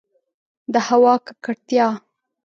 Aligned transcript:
د 0.73 0.75
هوا 0.87 1.13
ککړتیا 1.25 1.87